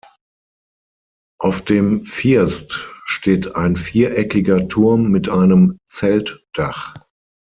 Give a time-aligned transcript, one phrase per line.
[1.39, 6.95] Auf dem First steht ein viereckiger Turm mit einem Zeltdach.